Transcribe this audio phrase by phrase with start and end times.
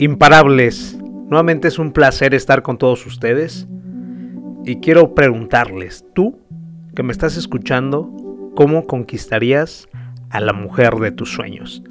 [0.00, 0.98] imparables.
[1.28, 3.68] Nuevamente es un placer estar con todos ustedes.
[4.64, 6.40] Y quiero preguntarles, tú
[6.94, 8.10] que me estás escuchando,
[8.56, 9.88] ¿cómo conquistarías
[10.30, 11.82] a la mujer de tus sueños?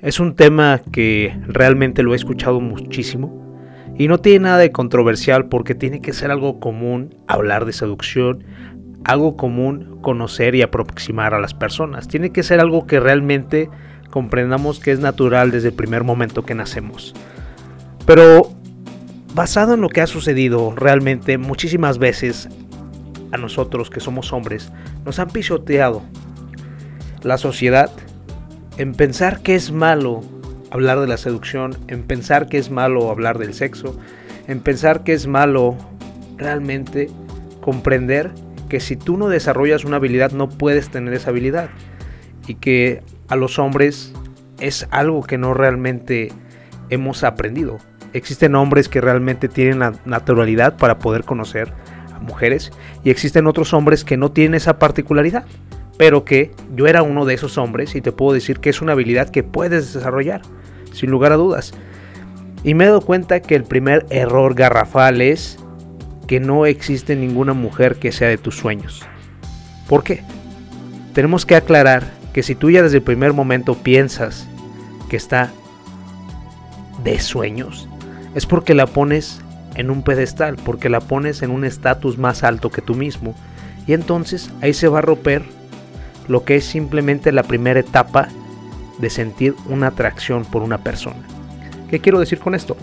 [0.00, 3.58] Es un tema que realmente lo he escuchado muchísimo
[3.96, 8.44] y no tiene nada de controversial porque tiene que ser algo común hablar de seducción,
[9.04, 12.06] algo común conocer y aproximar a las personas.
[12.06, 13.68] Tiene que ser algo que realmente
[14.08, 17.14] comprendamos que es natural desde el primer momento que nacemos.
[18.10, 18.50] Pero
[19.34, 22.48] basado en lo que ha sucedido realmente muchísimas veces
[23.30, 24.72] a nosotros que somos hombres,
[25.04, 26.02] nos han pisoteado
[27.22, 27.88] la sociedad
[28.78, 30.22] en pensar que es malo
[30.72, 33.96] hablar de la seducción, en pensar que es malo hablar del sexo,
[34.48, 35.76] en pensar que es malo
[36.36, 37.08] realmente
[37.60, 38.32] comprender
[38.68, 41.70] que si tú no desarrollas una habilidad no puedes tener esa habilidad
[42.48, 44.12] y que a los hombres
[44.58, 46.32] es algo que no realmente
[46.88, 47.78] hemos aprendido
[48.12, 51.72] existen hombres que realmente tienen la naturalidad para poder conocer
[52.14, 52.72] a mujeres
[53.04, 55.44] y existen otros hombres que no tienen esa particularidad,
[55.96, 58.92] pero que yo era uno de esos hombres y te puedo decir que es una
[58.92, 60.42] habilidad que puedes desarrollar,
[60.92, 61.72] sin lugar a dudas.
[62.64, 65.58] Y me he dado cuenta que el primer error garrafal es
[66.26, 69.06] que no existe ninguna mujer que sea de tus sueños.
[69.88, 70.22] ¿Por qué?
[71.12, 74.46] Tenemos que aclarar que si tú ya desde el primer momento piensas
[75.08, 75.50] que está
[77.02, 77.89] de sueños,
[78.34, 79.40] es porque la pones
[79.74, 83.34] en un pedestal, porque la pones en un estatus más alto que tú mismo.
[83.86, 85.42] Y entonces ahí se va a romper
[86.28, 88.28] lo que es simplemente la primera etapa
[88.98, 91.16] de sentir una atracción por una persona.
[91.88, 92.76] ¿Qué quiero decir con esto?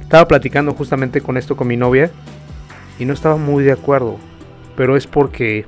[0.00, 2.10] Estaba platicando justamente con esto con mi novia
[2.98, 4.16] y no estaba muy de acuerdo,
[4.76, 5.66] pero es porque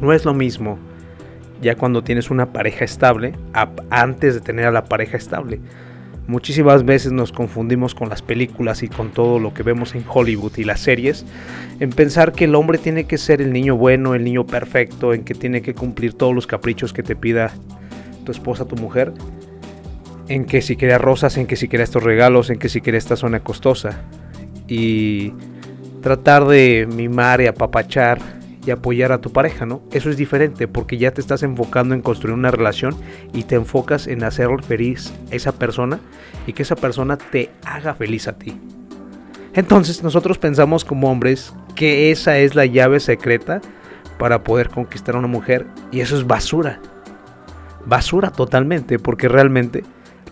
[0.00, 0.78] no es lo mismo
[1.60, 3.34] ya cuando tienes una pareja estable
[3.90, 5.60] antes de tener a la pareja estable.
[6.28, 10.56] Muchísimas veces nos confundimos con las películas y con todo lo que vemos en Hollywood
[10.56, 11.26] y las series,
[11.80, 15.24] en pensar que el hombre tiene que ser el niño bueno, el niño perfecto, en
[15.24, 17.52] que tiene que cumplir todos los caprichos que te pida
[18.24, 19.12] tu esposa, tu mujer,
[20.28, 22.98] en que si quiere rosas, en que si quiere estos regalos, en que si quiere
[22.98, 24.02] esta zona costosa.
[24.68, 25.32] Y
[26.02, 28.20] tratar de mimar y apapachar
[28.64, 29.82] y apoyar a tu pareja, ¿no?
[29.90, 32.94] Eso es diferente porque ya te estás enfocando en construir una relación
[33.32, 35.98] y te enfocas en hacer feliz a esa persona
[36.46, 38.58] y que esa persona te haga feliz a ti.
[39.54, 43.60] Entonces nosotros pensamos como hombres que esa es la llave secreta
[44.18, 46.80] para poder conquistar a una mujer y eso es basura.
[47.84, 49.82] Basura totalmente porque realmente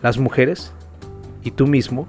[0.02, 0.72] las mujeres
[1.42, 2.06] y tú mismo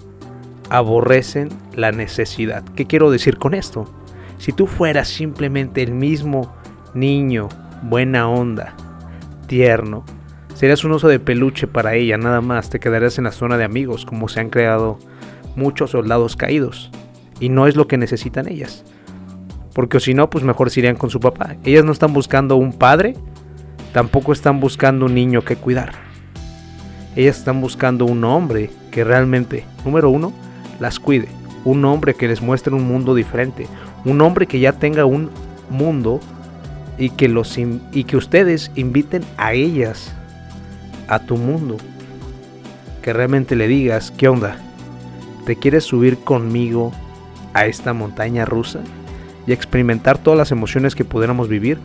[0.70, 2.64] aborrecen la necesidad.
[2.76, 3.92] ¿Qué quiero decir con esto?
[4.42, 6.52] Si tú fueras simplemente el mismo
[6.96, 7.48] niño,
[7.84, 8.74] buena onda,
[9.46, 10.04] tierno,
[10.56, 13.66] serías un oso de peluche para ella, nada más, te quedarías en la zona de
[13.66, 14.98] amigos, como se han creado
[15.56, 16.90] muchos soldados caídos.
[17.40, 18.84] Y no es lo que necesitan ellas.
[19.76, 21.56] Porque si no, pues mejor se irían con su papá.
[21.64, 23.14] Ellas no están buscando un padre,
[23.94, 25.92] tampoco están buscando un niño que cuidar.
[27.16, 30.34] Ellas están buscando un hombre que realmente, número uno,
[30.80, 31.28] las cuide.
[31.64, 33.68] Un hombre que les muestre un mundo diferente
[34.06, 35.30] un hombre que ya tenga un
[35.70, 36.20] mundo
[36.98, 40.14] y que, los, y que ustedes inviten a ellas
[41.08, 41.78] a tu mundo.
[43.02, 44.58] Que realmente le digas, ¿qué onda?
[45.46, 46.92] ¿Te quieres subir conmigo
[47.54, 48.80] a esta montaña rusa?
[49.48, 51.80] Y experimentar todas las emociones que pudiéramos vivir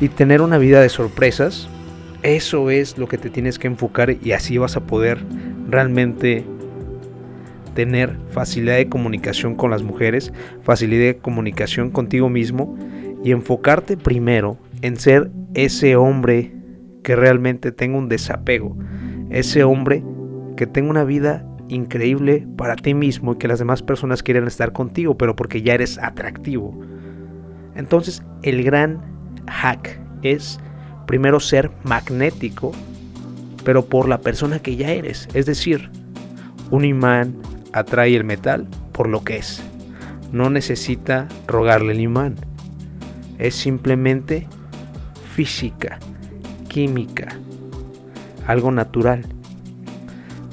[0.00, 1.68] y tener una vida de sorpresas.
[2.22, 5.18] Eso es lo que te tienes que enfocar y así vas a poder
[5.68, 6.44] realmente
[7.76, 10.32] tener facilidad de comunicación con las mujeres,
[10.62, 12.76] facilidad de comunicación contigo mismo
[13.22, 16.52] y enfocarte primero en ser ese hombre
[17.04, 18.76] que realmente tenga un desapego,
[19.30, 20.02] ese hombre
[20.56, 24.72] que tenga una vida increíble para ti mismo y que las demás personas quieran estar
[24.72, 26.80] contigo, pero porque ya eres atractivo.
[27.74, 29.02] Entonces, el gran
[29.48, 30.58] hack es
[31.06, 32.72] primero ser magnético,
[33.64, 35.90] pero por la persona que ya eres, es decir,
[36.70, 37.36] un imán,
[37.76, 39.62] atrae el metal por lo que es.
[40.32, 42.36] No necesita rogarle el imán.
[43.38, 44.46] Es simplemente
[45.34, 45.98] física,
[46.68, 47.28] química,
[48.46, 49.26] algo natural.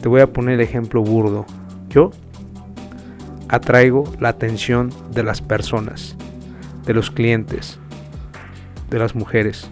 [0.01, 1.45] Te voy a poner el ejemplo burdo.
[1.89, 2.11] Yo
[3.47, 6.17] atraigo la atención de las personas,
[6.85, 7.79] de los clientes,
[8.89, 9.71] de las mujeres,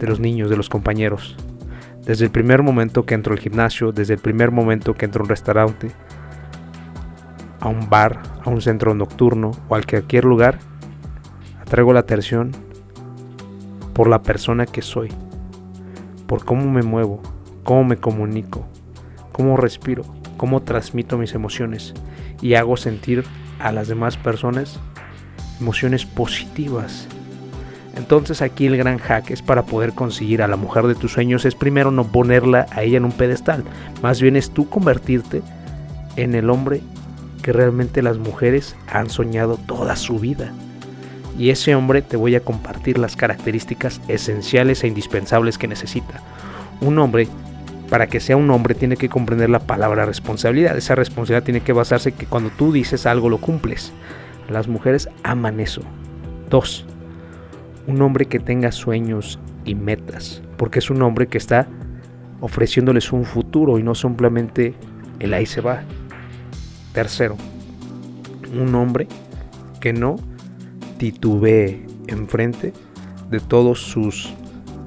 [0.00, 1.36] de los niños, de los compañeros.
[2.04, 5.24] Desde el primer momento que entro al gimnasio, desde el primer momento que entro a
[5.24, 5.92] un restaurante,
[7.62, 10.58] a un bar, a un centro nocturno o a cualquier lugar,
[11.60, 12.50] atraigo la atención
[13.94, 15.10] por la persona que soy,
[16.26, 17.22] por cómo me muevo,
[17.62, 18.66] cómo me comunico,
[19.30, 20.04] cómo respiro.
[20.36, 21.94] cómo transmito mis emociones
[22.40, 23.22] y hago sentir
[23.60, 24.80] a las demás personas
[25.60, 27.06] emociones positivas.
[27.94, 31.44] Entonces aquí el gran hack es para poder conseguir a la mujer de tus sueños
[31.44, 33.62] es primero no ponerla a ella en un pedestal,
[34.02, 35.42] más bien es tú convertirte
[36.16, 36.80] en el hombre
[37.42, 40.52] que realmente las mujeres han soñado toda su vida.
[41.38, 46.22] Y ese hombre te voy a compartir las características esenciales e indispensables que necesita.
[46.80, 47.26] Un hombre,
[47.90, 50.76] para que sea un hombre, tiene que comprender la palabra responsabilidad.
[50.76, 53.92] Esa responsabilidad tiene que basarse en que cuando tú dices algo lo cumples.
[54.48, 55.82] Las mujeres aman eso.
[56.50, 56.84] Dos,
[57.86, 61.66] un hombre que tenga sueños y metas, porque es un hombre que está
[62.40, 64.74] ofreciéndoles un futuro y no simplemente
[65.20, 65.82] el ahí se va.
[66.92, 67.36] Tercero,
[68.52, 69.08] un hombre
[69.80, 70.16] que no
[70.98, 72.72] titubee enfrente
[73.30, 74.32] de todos sus,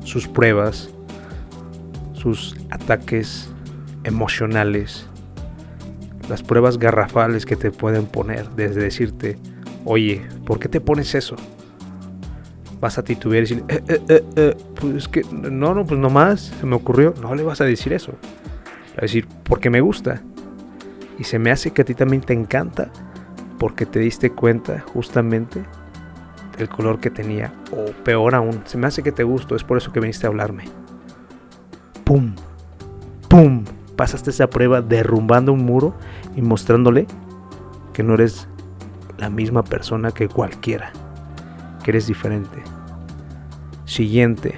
[0.04, 0.90] sus pruebas,
[2.14, 3.50] sus ataques
[4.04, 5.08] emocionales,
[6.30, 9.38] las pruebas garrafales que te pueden poner, desde decirte,
[9.84, 11.36] oye, ¿por qué te pones eso?
[12.80, 16.54] Vas a titubear y decir, eh, eh, eh, eh pues que, no, no, pues nomás
[16.60, 18.14] se me ocurrió, no le vas a decir eso.
[18.98, 20.22] a decir, porque me gusta.
[21.18, 22.90] Y se me hace que a ti también te encanta,
[23.58, 25.64] porque te diste cuenta justamente
[26.58, 29.78] del color que tenía, o peor aún, se me hace que te gustó, es por
[29.78, 30.66] eso que viniste a hablarme.
[32.04, 32.34] ¡Pum!
[33.28, 33.66] ¡Pum!
[33.96, 35.96] pasaste esa prueba derrumbando un muro
[36.36, 37.08] y mostrándole
[37.94, 38.48] que no eres
[39.18, 40.92] la misma persona que cualquiera,
[41.84, 42.62] que eres diferente.
[43.86, 44.56] Siguiente,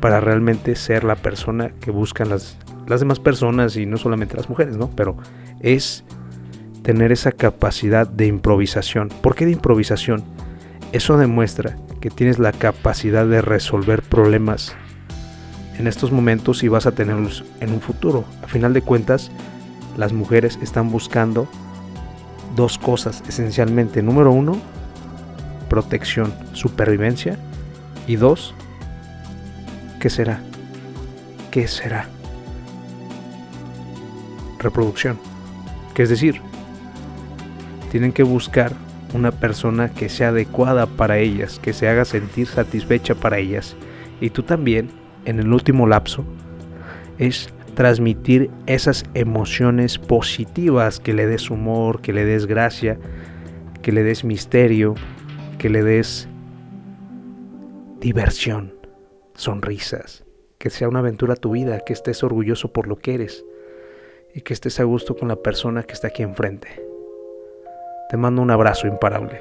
[0.00, 4.48] para realmente ser la persona que buscan las, las demás personas y no solamente las
[4.48, 4.90] mujeres, ¿no?
[4.90, 5.16] Pero
[5.60, 6.04] es
[6.82, 9.08] tener esa capacidad de improvisación.
[9.08, 10.24] ¿Por qué de improvisación?
[10.92, 14.74] Eso demuestra que tienes la capacidad de resolver problemas
[15.78, 18.24] en estos momentos y vas a tenerlos en un futuro.
[18.42, 19.30] A final de cuentas,
[19.96, 21.48] las mujeres están buscando
[22.56, 24.02] dos cosas esencialmente.
[24.02, 24.60] Número uno,
[25.68, 27.38] protección, supervivencia.
[28.06, 28.54] Y dos,
[30.00, 30.40] ¿qué será?
[31.50, 32.08] ¿Qué será?
[34.62, 35.18] Reproducción.
[35.94, 36.40] Que es decir,
[37.90, 38.72] tienen que buscar
[39.14, 43.76] una persona que sea adecuada para ellas, que se haga sentir satisfecha para ellas.
[44.20, 44.88] Y tú también
[45.24, 46.24] en el último lapso
[47.18, 52.98] es transmitir esas emociones positivas, que le des humor, que le des gracia,
[53.82, 54.94] que le des misterio,
[55.58, 56.28] que le des
[58.00, 58.74] diversión,
[59.34, 60.24] sonrisas,
[60.58, 63.44] que sea una aventura tu vida, que estés orgulloso por lo que eres
[64.34, 66.68] y que estés a gusto con la persona que está aquí enfrente.
[68.08, 69.40] Te mando un abrazo imparable.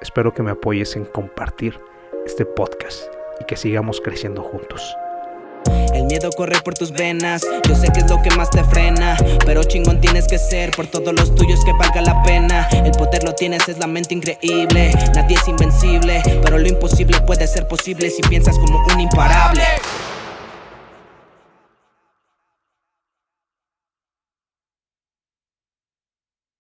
[0.00, 1.78] Espero que me apoyes en compartir
[2.24, 3.04] este podcast
[3.40, 4.96] y que sigamos creciendo juntos.
[5.92, 9.16] El miedo corre por tus venas, yo sé que es lo que más te frena,
[9.44, 12.68] pero chingón tienes que ser por todos los tuyos que valga la pena.
[12.70, 17.46] El poder lo tienes, es la mente increíble, nadie es invencible, pero lo imposible puede
[17.46, 19.64] ser posible si piensas como un imparable.